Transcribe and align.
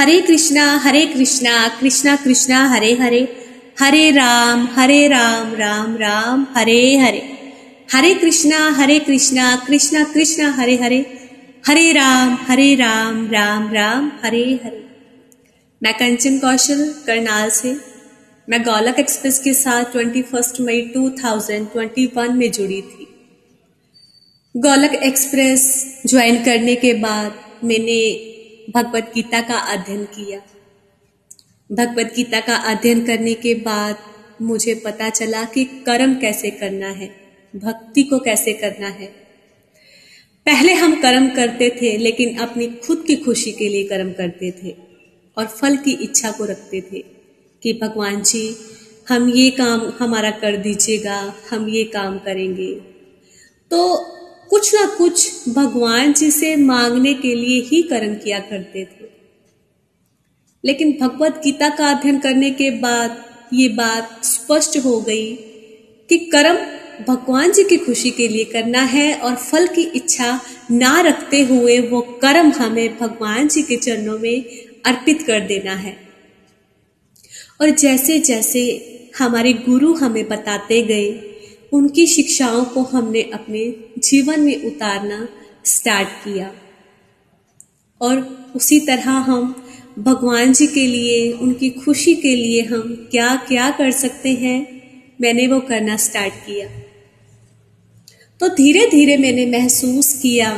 हरे 0.00 0.20
कृष्णा 0.20 0.76
हरे 0.76 1.06
कृष्णा 1.06 1.68
कृष्णा 1.80 2.16
कृष्णा, 2.16 2.68
हरे 2.68 2.94
हरे। 2.94 3.46
हरे 3.80 4.10
राम 4.10 4.68
हरे 4.72 5.08
राम 5.08 5.54
राम 5.54 5.96
राम, 5.96 6.46
हरे 6.56 6.96
हरे। 6.96 7.38
हरे 7.92 8.14
कृष्णा 8.14 8.70
हरे 8.70 8.98
कृष्णा 8.98 9.64
कृष्णा 9.66 10.04
कृष्णा, 10.04 10.52
हरे 10.52 10.76
हरे। 10.76 11.28
हरे 11.66 11.92
राम 11.92 12.38
हरे 12.48 12.74
राम 12.74 13.30
राम 13.30 13.72
राम, 13.72 14.12
हरे 14.24 14.60
हरे। 14.64 14.86
मैं 15.82 15.94
कंचन 15.94 16.38
कौशल, 16.38 16.94
करनाल 17.06 17.50
से। 17.50 17.76
मैं 18.48 18.62
गौलक 18.62 18.98
एक्सप्रेस 18.98 19.38
के 19.38 19.54
साथ 19.54 19.84
21 19.96 20.52
मई 20.60 20.80
2021 20.80 22.30
में 22.30 22.52
जुड़ी 22.52 22.82
थी। 22.82 23.06
गौलक 24.56 24.94
एक्सप्रेस 24.94 25.94
ज्वाइन 26.06 26.44
करने 26.44 26.74
के 26.74 26.92
बाद 26.92 27.34
मैंने 27.64 28.29
भगवत 28.70 29.10
गीता 29.14 29.40
का 29.40 29.58
अध्ययन 29.72 30.04
किया। 30.04 30.40
भगवत 31.70 32.12
गीता 32.16 32.40
का 32.40 32.56
अध्ययन 32.56 33.04
करने 33.06 33.34
के 33.34 33.54
बाद 33.54 33.96
मुझे 34.42 34.74
पता 34.74 35.08
चला 35.10 35.44
कि 35.44 35.64
कर्म 35.86 36.14
कैसे 36.14 36.50
करना 36.50 36.88
है, 36.88 37.08
भक्ति 37.54 38.02
को 38.02 38.18
कैसे 38.18 38.52
करना 38.52 38.88
है। 38.88 39.06
पहले 40.46 40.72
हम 40.72 41.00
कर्म 41.02 41.28
करते 41.28 41.70
थे, 41.82 41.96
लेकिन 41.96 42.36
अपनी 42.38 42.66
खुद 42.86 43.04
की 43.06 43.16
खुशी 43.16 43.52
के 43.52 43.68
लिए 43.68 43.84
कर्म 43.84 44.12
करते 44.12 44.50
थे 44.62 44.74
और 45.36 45.46
फल 45.46 45.76
की 45.76 45.92
इच्छा 46.02 46.30
को 46.30 46.44
रखते 46.44 46.80
थे 46.80 47.00
कि 47.62 47.72
भगवान 47.72 48.22
जी, 48.22 48.56
हम 49.08 49.28
ये 49.28 49.50
काम 49.50 49.92
हमारा 49.98 50.30
कर 50.30 50.56
दीजिएगा, 50.56 51.34
हम 51.50 51.68
ये 51.68 51.84
काम 51.84 52.18
करेंगे। 52.18 52.72
तो 53.70 54.19
कुछ 54.50 54.74
ना 54.74 54.86
कुछ 54.86 55.48
भगवान 55.48 56.12
जी 56.12 56.30
से 56.30 56.56
मांगने 56.56 57.14
के 57.14 57.34
लिए 57.34 57.60
ही 57.60 57.82
कर्म 57.82 58.14
किया 58.14 58.38
करते 58.38 58.84
थे। 58.84 59.04
लेकिन 60.64 60.98
भगवत 61.00 61.40
गीता 61.44 61.68
का 61.68 61.90
अध्ययन 61.90 62.18
करने 62.18 62.50
के 62.50 62.70
बाद 62.70 63.24
ये 63.52 63.68
बात 63.68 64.24
स्पष्ट 64.24 64.78
हो 64.78 65.00
गई 65.00 65.36
कि 66.08 66.18
कर्म 66.18 66.56
भगवान 67.04 67.52
जी 67.52 67.64
की 67.64 67.76
खुशी 67.76 68.10
के 68.10 68.28
लिए 68.28 68.44
करना 68.44 68.82
है 68.82 69.14
और 69.14 69.36
फल 69.36 69.66
की 69.66 69.82
इच्छा 69.82 70.40
ना 70.70 71.00
रखते 71.00 71.42
हुए 71.42 71.80
वो 71.80 72.00
कर्म 72.00 72.50
हमें 72.50 72.98
भगवान 72.98 73.48
जी 73.48 73.62
के 73.62 73.76
चरणों 73.76 74.18
में 74.18 74.44
अर्पित 74.86 75.22
कर 75.22 75.40
देना 75.40 75.74
है। 75.74 75.96
और 77.60 77.70
जैसे 77.70 78.18
जैसे 78.18 78.86
हमारे 79.18 79.52
गुरु 79.52 79.94
हमें 79.94 80.28
बताते 80.28 80.82
गए 80.82 81.29
उनकी 81.72 82.06
शिक्षाओं 82.06 82.64
को 82.64 82.82
हमने 82.82 83.22
अपने 83.22 83.74
जीवन 83.98 84.40
में 84.40 84.64
उतारना 84.64 85.28
स्टार्ट 85.64 86.08
किया। 86.08 86.52
और 88.00 88.20
उसी 88.56 88.80
तरह 88.80 89.10
हम 89.10 89.64
भगवान 89.98 90.52
जी 90.52 90.66
के 90.66 90.86
लिए, 90.86 91.32
उनकी 91.32 91.70
खुशी 91.70 92.14
के 92.14 92.36
लिए 92.36 92.62
हम 92.62 93.08
क्या 93.10 93.36
क्या 93.36 93.70
कर 93.70 93.90
सकते 93.90 94.28
हैं, 94.28 94.82
मैंने 95.20 95.46
वो 95.46 95.60
करना 95.60 95.96
स्टार्ट 95.96 96.34
किया। 96.34 96.68
तो 98.40 98.48
धीरे 98.48 98.86
धीरे 98.86 99.16
मैंने 99.16 99.46
महसूस 99.46 100.14
किया, 100.14 100.50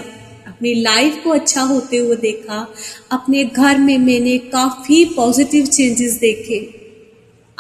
अपनी 0.47 0.75
लाइफ 0.75 1.21
को 1.25 1.31
अच्छा 1.31 1.61
होते 1.61 1.97
हुए 1.97 2.17
देखा, 2.17 2.75
अपने 3.11 3.45
घर 3.45 3.79
में 3.79 3.99
मैंने 3.99 4.39
काफ़ी 4.39 5.05
पॉजिटिव 5.05 5.67
चेंजेस 5.67 6.13
देखे। 6.13 6.82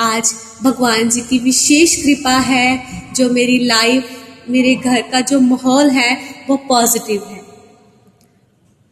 आज 0.02 0.34
भगवान 0.62 1.08
जी 1.08 1.20
की 1.20 1.38
विशेष 1.38 2.02
कृपा 2.02 2.38
है, 2.38 2.84
जो 3.14 3.30
मेरी 3.30 3.58
लाइफ 3.58 4.10
मेरे 4.48 4.74
घर 4.74 5.02
का 5.02 5.20
जो 5.20 5.40
माहौल 5.40 5.90
है, 5.90 6.18
वो 6.50 6.56
पॉजिटिव 6.56 7.24
है। 7.30 7.40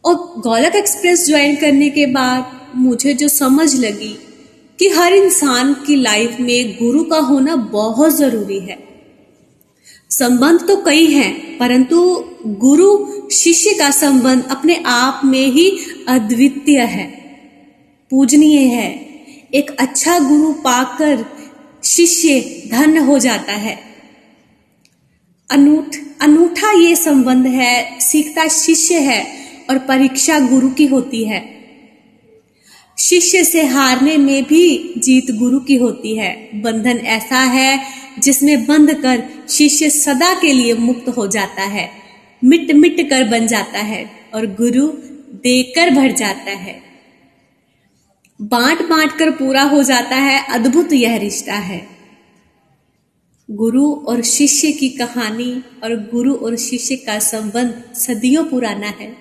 और 0.05 0.15
गोलक 0.15 0.75
एक्सप्रेस 0.75 1.27
ज्वाइन 1.27 1.55
करने 1.55 1.89
के 1.89 2.05
बाद 2.05 2.71
मुझे 2.75 3.13
जो 3.13 3.27
समझ 3.27 3.75
लगी 3.75 4.17
कि 4.79 4.89
हर 4.89 5.13
इंसान 5.13 5.73
की 5.73 5.95
लाइफ 5.95 6.37
में 6.39 6.75
गुरु 6.75 7.03
का 7.03 7.17
होना 7.17 7.55
बहुत 7.55 8.17
ज़रूरी 8.17 8.59
है। 8.59 8.83
संबंध 10.09 10.67
तो 10.67 10.75
कई 10.75 11.05
हैं, 11.05 11.57
परंतु 11.57 12.25
गुरु, 12.47 13.07
शिष्य 13.31 13.73
का 13.73 13.91
संबंध 13.91 14.47
अपने 14.51 14.83
आप 14.85 15.21
में 15.25 15.47
ही 15.47 15.77
अद्वितीय 16.07 16.79
है। 16.79 17.07
पूजनीय 18.11 18.59
है। 18.59 19.10
एक 19.53 19.71
अच्छा 19.79 20.19
गुरु 20.19 20.53
पाकर 20.53 21.25
शिष्य 21.83 22.63
धन 22.71 22.97
हो 22.97 23.19
जाता 23.19 23.53
है। 23.53 23.79
अनूठ, 25.51 25.95
अनूठा 26.21 26.71
ये 26.71 26.95
संबंध 26.95 27.47
है, 27.47 27.99
सीखता 27.99 28.47
शिष्य 28.47 28.99
है 28.99 29.25
और 29.69 29.77
परीक्षा 29.77 30.39
गुरु 30.39 30.69
की 30.69 30.85
होती 30.85 31.23
है। 31.23 31.41
शिष्य 32.99 33.43
से 33.43 33.65
हारने 33.65 34.17
में 34.17 34.43
भी 34.43 34.93
जीत 34.97 35.31
गुरु 35.31 35.59
की 35.59 35.75
होती 35.75 36.15
है। 36.15 36.49
बंधन 36.61 36.97
ऐसा 36.97 37.39
है 37.39 37.83
जिसमें 38.19 38.65
बंध 38.65 38.93
कर 38.93 39.23
शिष्य 39.49 39.89
सदा 39.89 40.33
के 40.33 40.53
लिए 40.53 40.73
मुक्त 40.73 41.09
हो 41.09 41.27
जाता 41.27 41.63
है 41.63 41.89
मिट 42.43 42.71
मिट 42.71 43.09
कर 43.09 43.23
बन 43.23 43.47
जाता 43.47 43.79
है 43.79 44.11
और 44.33 44.45
गुरु 44.45 44.87
देकर 45.33 45.89
भर 45.89 46.11
जाता 46.11 46.51
है। 46.51 46.90
बांट 48.41 48.81
बांट 48.81 49.11
कर 49.11 49.31
पूरा 49.31 49.63
हो 49.63 49.83
जाता 49.83 50.15
है, 50.15 50.45
अद्भुत 50.49 50.93
यह 50.93 51.17
रिश्ता 51.17 51.53
है। 51.53 51.87
गुरु 53.51 53.93
और 53.93 54.21
शिष्य 54.21 54.71
की 54.71 54.89
कहानी 54.89 55.63
और 55.83 55.95
गुरु 55.95 56.35
और 56.35 56.55
शिष्य 56.55 56.95
का 56.95 57.19
संबंध 57.19 57.83
सदियों 57.95 58.43
पुराना 58.43 58.87
है। 58.87 59.17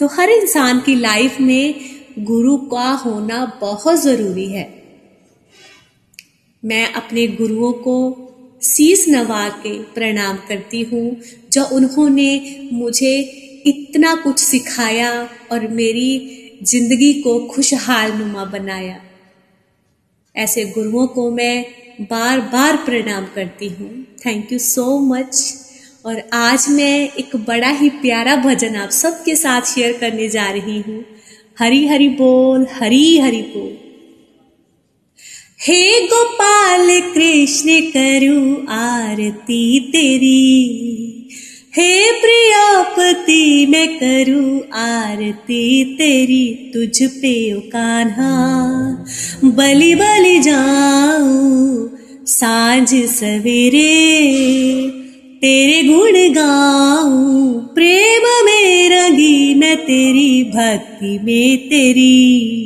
तो 0.00 0.06
हर 0.06 0.30
इंसान 0.30 0.80
की 0.80 0.94
लाइफ 0.94 1.40
में 1.40 1.74
गुरु 2.18 2.56
का 2.56 2.90
होना 2.90 3.58
बहुत 3.60 4.02
ज़रूरी 4.02 4.46
है। 4.46 4.82
मैं 6.64 6.92
अपने 6.92 7.26
गुरुओं 7.26 7.72
को 7.72 8.26
शीस 8.62 9.08
नवा 9.08 9.48
के 9.48 9.82
प्रणाम 9.82 10.36
करती 10.36 10.82
हूँ, 10.82 11.16
जो 11.52 11.64
उन्होंने 11.64 12.68
मुझे 12.72 13.20
इतना 13.66 14.14
कुछ 14.14 14.38
सिखाया 14.38 15.28
और 15.52 15.68
मेरी 15.68 16.36
ज़िंदगी 16.60 17.12
को 17.12 17.38
खुशहाल 17.46 18.12
नुमा 18.12 18.44
बनाया। 18.44 19.00
ऐसे 20.34 20.64
गुरुओं 20.64 21.06
को 21.06 21.30
मैं 21.30 21.64
बार 22.00 22.40
बार 22.40 22.76
प्रणाम 22.76 23.24
करती 23.34 23.68
हूँ। 23.68 23.90
थैंक 24.26 24.52
यू 24.52 24.58
सो 24.58 24.98
मच 24.98 25.54
और 26.06 26.22
आज 26.32 26.66
मैं 26.68 27.12
एक 27.12 27.36
बड़ा 27.36 27.68
ही 27.70 27.88
प्यारा 28.02 28.36
भजन 28.36 28.76
आप 28.76 28.90
सबके 28.90 29.36
साथ 29.36 29.62
शेयर 29.66 29.92
करने 29.92 30.28
जा 30.28 30.48
रही 30.50 30.80
हूँ। 30.80 31.04
हरी 31.58 31.86
हरि 31.86 32.08
बोल 32.08 32.66
हरी 32.72 33.18
हरि 33.18 33.42
बोल। 33.56 33.76
हे 35.60 36.00
गोपाल 36.06 37.00
कृष्ण 37.14 37.80
करू 37.90 38.66
आरती 38.70 39.80
तेरी। 39.92 40.36
हे 41.76 42.12
प्रियापति, 42.12 43.66
मैं 43.68 43.88
करूँ 43.88 44.60
आरती 44.74 45.84
तेरी 45.84 46.70
तुझ 46.74 47.08
पे 47.08 47.60
कान्हा 47.60 48.54
बलि 49.44 49.94
बलि 49.94 50.38
जाऊँ 50.38 51.90
साँझ 52.26 52.88
सवेरे, 52.94 54.10
तेरे 55.40 55.82
गुण 55.88 56.12
गाऊं। 56.12 57.52
प्रेम 57.52 58.46
में 58.46 58.88
रंगी 58.88 59.54
मैं 59.54 59.76
तेरी, 59.76 60.44
भक्ति 60.44 61.18
में 61.22 61.58
तेरी। 61.58 62.56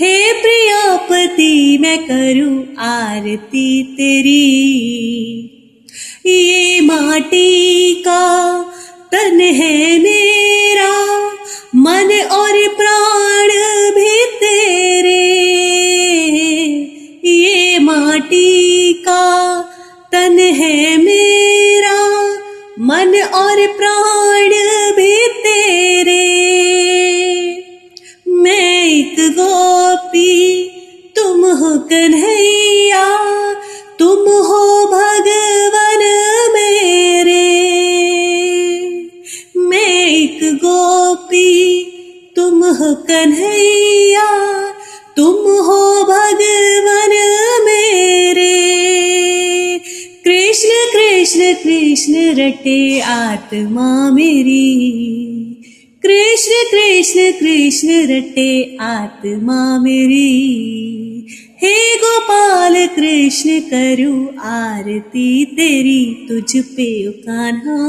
हे 0.00 0.32
प्रियापति, 0.32 1.78
मैं 1.80 1.98
करूँ 1.98 2.74
आरती 2.78 3.82
तेरी। 3.82 4.74
माटी 7.00 7.94
का 8.06 8.22
तन 9.12 9.40
है 9.40 9.98
कृष्ण 51.28 51.54
कृष्ण 51.54 52.14
रटे 52.14 53.00
आत्मा 53.00 54.10
मेरी। 54.10 54.70
कृष्ण 56.02 56.52
कृष्ण 56.70 57.32
कृष्ण 57.32 57.88
रटे 57.88 58.76
आत्मा 58.80 59.78
मेरी। 59.78 60.56
हे 61.62 61.96
गोपाल 61.96 62.86
कृष्ण, 62.86 63.60
करु 63.60 64.26
आरती 64.44 65.44
तेरी 65.44 66.26
तुझ 66.28 66.62
पे 66.62 67.10
कान्हा। 67.10 67.84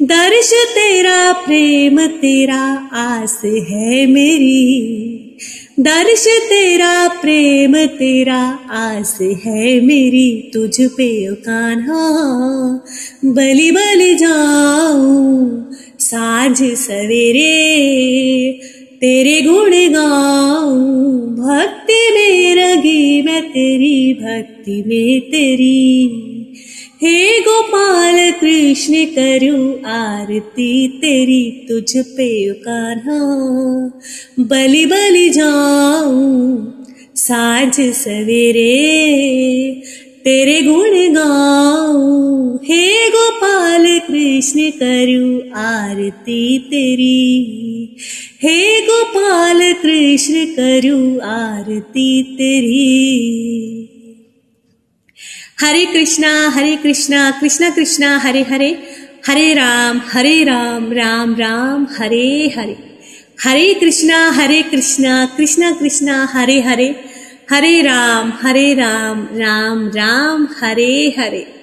दर्श 0.10 0.52
तेरा, 0.54 1.32
प्रेम 1.32 2.08
तेरा, 2.08 2.90
आस 2.94 3.42
है 3.46 4.06
मेरी। 4.06 5.38
दर्श 5.80 6.28
तेरा, 6.28 7.08
प्रेम 7.08 7.86
तेरा, 7.86 8.60
आस 8.72 9.18
है 9.22 9.80
मेरी। 9.86 10.52
तुझ 10.54 10.82
पे 10.82 11.36
कान्हा, 11.36 12.20
बलि 13.26 13.72
बलि 13.72 14.16
जाऊँ, 14.16 15.72
साझ 16.00 16.58
सवेरे। 16.64 17.80
तेरे 19.02 19.42
गुण 19.42 19.72
गाऊं, 19.72 21.06
भक्ति 21.36 22.10
में 22.14 22.56
रगी 22.56 23.22
मैं 23.22 23.42
तेरी, 23.42 24.14
भक्ति 24.14 24.84
में 24.88 25.22
तेरी। 25.22 26.26
हे 27.02 27.40
गोपाल 27.40 28.32
कृष्ण 28.32 28.94
करू 29.06 29.74
आरती 29.86 30.88
तेरी 30.88 31.66
तुझ 31.70 31.98
पे 31.98 32.54
कान्हा 32.54 33.20
बलि 34.40 34.86
बलि 34.86 35.30
जाऊँ 35.30 36.72
साझ 37.16 37.76
सवेरे, 37.76 38.72
तेरे 40.26 40.62
गुण 40.62 41.14
गाऊं। 41.14 42.56
हे 42.56 43.08
गोपाल 43.08 44.00
कृष्ण 44.00 44.70
करू 44.70 45.40
आरती 45.56 46.58
तेरी। 46.58 47.96
हे 48.44 48.82
गोपाल 48.82 49.74
कृष्ण 49.74 50.46
करू 50.46 51.20
आरती 51.20 52.24
तेरी। 52.24 53.96
हरे 55.62 55.86
कृष्णा 55.86 56.50
हरे 56.50 56.76
कृष्णा 56.76 57.32
कृष्णा 57.32 57.70
कृष्णा, 57.70 58.18
हरे 58.18 58.42
हरे। 58.42 58.84
हरे 59.28 59.54
राम 59.54 60.02
हरे 60.06 60.44
राम 60.44 60.94
राम 60.94 61.36
राम, 61.36 61.88
हरे 62.00 62.54
हरे। 62.58 63.00
हरे 63.44 63.74
कृष्णा 63.74 64.32
हरे 64.32 64.62
कृष्णा 64.62 65.26
कृष्णा 65.38 65.72
कृष्णा, 65.72 66.30
हरे 66.34 66.62
हरे। 66.62 66.96
हरे 67.52 67.82
राम 67.82 68.34
हरे 68.42 68.74
राम 68.74 69.30
राम 69.34 69.88
राम, 69.88 70.48
हरे 70.62 71.16
हरे। 71.20 71.56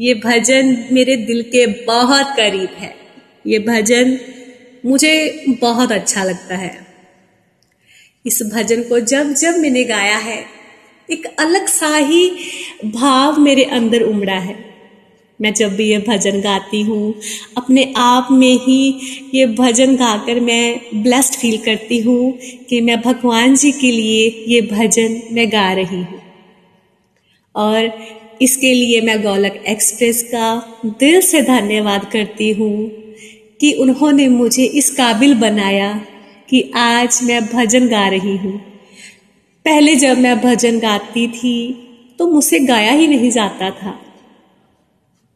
ये 0.00 0.14
भजन 0.14 0.84
मेरे 0.92 1.16
दिल 1.16 1.42
के 1.42 1.66
बहुत 1.66 2.26
करीब 2.36 2.68
है। 2.78 2.96
ये 3.46 3.58
भजन 3.58 4.18
मुझे 4.86 5.44
बहुत 5.48 5.92
अच्छा 5.92 6.24
लगता 6.24 6.56
है। 6.56 6.86
इस 8.26 8.42
भजन 8.42 8.82
को 8.82 9.00
जब 9.00 9.32
जब 9.32 9.58
मैंने 9.58 9.84
गाया 9.84 10.16
है 10.16 10.59
एक 11.12 11.26
अलग 11.38 11.66
सा 11.66 11.96
ही 11.96 12.30
भाव 12.84 13.40
मेरे 13.40 13.64
अंदर 13.64 14.02
उमड़ा 14.02 14.38
है। 14.38 14.70
मैं 15.40 15.52
जब 15.54 15.74
भी 15.76 15.84
ये 15.84 15.98
भजन 15.98 16.40
गाती 16.40 16.80
हूँ, 16.82 17.14
अपने 17.56 17.92
आप 17.96 18.28
में 18.30 18.54
ही 18.54 19.00
ये 19.34 19.46
भजन 19.46 19.96
गाकर 19.96 20.40
मैं 20.40 20.80
ब्लेस्ड 21.02 21.34
फील 21.34 21.58
करती 21.58 21.98
हूँ 21.98 22.32
कि 22.70 22.80
मैं 22.80 23.00
भगवान 23.00 23.56
जी 23.56 23.72
के 23.72 23.90
लिए 23.90 24.44
ये 24.48 24.60
भजन 24.60 25.22
मैं 25.32 25.48
गा 25.52 25.72
रही 25.72 26.02
हूँ। 26.02 26.20
और 27.54 27.92
इसके 28.42 28.72
लिए 28.74 29.00
मैं 29.00 29.22
गोलक 29.22 29.62
एक्सप्रेस 29.68 30.22
का 30.22 30.54
दिल 30.86 31.20
से 31.20 31.42
धन्यवाद 31.42 32.04
करती 32.04 32.50
हूँ 32.50 32.88
कि 33.60 33.72
उन्होंने 33.72 34.28
मुझे 34.28 34.64
इस 34.64 34.90
काबिल 34.90 35.34
बनाया 35.34 35.92
कि 36.50 36.72
आज 36.76 37.20
मैं 37.22 37.46
भजन 37.46 37.88
गा 37.88 38.08
रही 38.08 38.36
हूँ। 38.36 38.69
पहले 39.66 39.94
जब 39.94 40.18
मैं 40.18 40.40
भजन 40.40 40.78
गाती 40.78 41.26
थी 41.28 41.56
तो 42.18 42.26
मुझसे 42.26 42.58
गाया 42.60 42.92
ही 42.92 43.06
नहीं 43.06 43.30
जाता 43.30 43.70
था। 43.70 43.98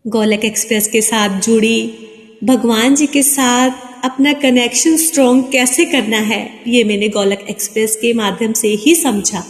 गोलक 0.04 0.44
एक्सप्रेस 0.44 0.86
के 0.86 1.00
साथ 1.02 1.40
जुड़ी, 1.40 1.92
भगवान 2.44 2.94
जी 2.94 3.06
के 3.06 3.22
साथ 3.22 4.04
अपना 4.04 4.32
कनेक्शन 4.32 4.96
स्ट्रॉन्ग 4.96 5.44
कैसे 5.52 5.84
करना 5.84 6.18
है, 6.18 6.48
ये 6.68 6.84
मैंने 6.84 7.08
गोलक 7.08 7.44
एक्सप्रेस 7.50 7.96
के 7.96 8.12
माध्यम 8.12 8.52
से 8.52 8.68
ही 8.76 8.94
समझा। 8.94 9.44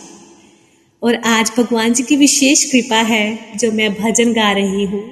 और 1.02 1.14
आज 1.14 1.52
भगवान 1.58 1.92
जी 1.92 2.02
की 2.02 2.16
विशेष 2.16 2.64
कृपा 2.64 3.00
है, 3.02 3.56
जो 3.56 3.70
मैं 3.72 3.92
भजन 3.94 4.32
गा 4.32 4.50
रही 4.52 4.84
हूँ। 4.84 5.02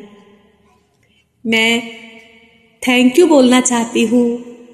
मैं 1.45 1.83
थैंक 2.83 3.19
यू 3.19 3.27
बोलना 3.27 3.61
चाहती 3.61 4.05
हूँ, 4.07 4.27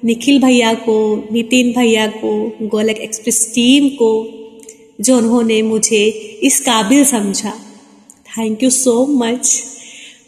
निखिल 0.05 0.41
भैया 0.41 0.73
को, 0.73 0.97
नितिन 1.31 1.71
भैया 1.73 2.07
को, 2.07 2.33
गोलक 2.67 2.97
एक्सप्रेस 2.97 3.51
टीम 3.55 3.89
को 3.95 4.11
जो 4.99 5.17
उन्होंने 5.17 5.61
मुझे 5.61 6.05
इस 6.43 6.59
काबिल 6.59 7.03
समझा। 7.05 7.51
Thank 8.29 8.63
you 8.63 8.69
so 8.69 9.05
much 9.07 9.63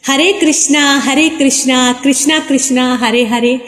Hare 0.08 0.32
Krishna 0.34 0.84
Hare 1.00 1.28
Krishna 1.30 1.92
Krishna 1.94 2.40
Krishna, 2.40 2.96
Hare 2.96 3.24
Hare 3.26 3.60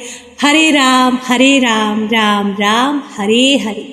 Hare 0.42 0.70
Ram 0.72 1.18
Hare 1.24 1.58
Ram 1.60 2.06
Ram 2.06 2.52
Ram, 2.52 3.02
Hare 3.18 3.58
Hare. 3.58 3.86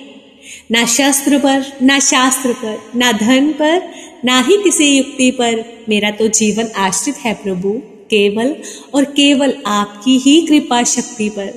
ना 0.73 0.85
शस्त्र 0.87 1.39
पर, 1.39 1.65
ना 1.83 1.99
शास्त्र 1.99 2.53
पर, 2.53 2.79
ना 2.97 3.13
धन 3.13 3.53
पर, 3.53 3.83
ना 4.25 4.41
ही 4.41 4.57
किसी 4.57 4.87
युक्ति 4.87 5.31
पर 5.31 5.65
मेरा 5.89 6.11
तो 6.11 6.29
जीवन 6.29 6.69
आश्रित 6.77 7.17
है 7.17 7.35
प्रभु, 7.35 7.73
केवल 8.11 8.55
और 8.95 9.05
केवल 9.05 9.55
आपकी 9.67 10.19
ही 10.19 10.41
कृपा 10.47 10.83
शक्ति 10.85 11.29
पर। 11.29 11.53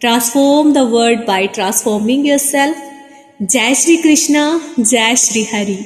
Transform 0.00 0.72
the 0.72 0.78
world 0.90 1.26
by 1.26 1.46
transforming 1.46 2.26
yourself 2.38 2.76
जय 3.42 3.74
श्री 3.74 3.96
कृष्णा, 3.96 4.60
जय 4.80 5.16
श्री 5.16 5.42
हरि। 5.44 5.78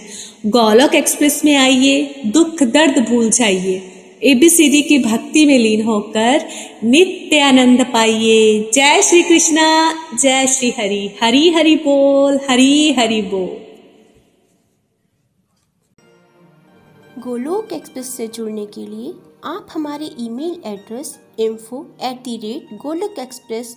गोलोक 0.47 0.95
एक्सप्रेस 0.95 1.45
में 1.45 1.57
आइए, 1.57 2.23
दुख 2.26 2.62
दर्द 2.62 3.09
भूल 3.09 3.30
जाइए। 3.30 3.83
एबीसीडी 4.23 4.83
की 4.83 4.99
भक्ति 4.99 5.47
में 5.47 5.59
लीन 5.59 5.83
होकर 5.83 6.47
नित्य 6.85 7.40
आनंद 7.40 7.85
पाइए। 7.85 8.71
जय 8.75 9.02
श्री 9.02 9.23
कृष्णा, 9.23 9.95
जय 10.16 10.47
श्री 10.47 10.71
हरि। 10.71 11.16
हरि 11.23 11.50
हरि 11.50 11.76
बोल, 11.76 12.40
हरि 12.50 12.95
हरि 12.99 13.23
बोल। 13.23 13.66
गोलोक 17.23 17.73
एक्सप्रेस 17.73 18.16
से 18.16 18.26
जुड़ने 18.26 18.66
के 18.66 18.87
लिए 18.87 19.12
आप 19.45 19.66
हमारे 19.73 20.11
email 20.21 20.62
address 20.66 21.19
info 21.38 21.97
at 22.02 22.16
the 22.16 22.37
rate 22.37 22.76
Golok 22.76 23.19
express 23.19 23.76